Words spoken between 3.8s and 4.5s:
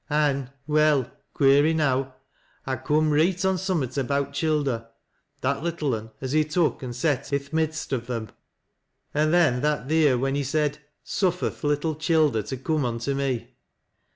about